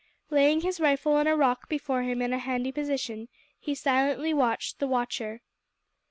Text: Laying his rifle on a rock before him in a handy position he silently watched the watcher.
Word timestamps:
Laying 0.31 0.61
his 0.61 0.79
rifle 0.79 1.11
on 1.13 1.27
a 1.27 1.35
rock 1.35 1.69
before 1.69 2.01
him 2.01 2.23
in 2.23 2.33
a 2.33 2.39
handy 2.39 2.71
position 2.71 3.27
he 3.59 3.75
silently 3.75 4.33
watched 4.33 4.79
the 4.79 4.87
watcher. 4.87 5.41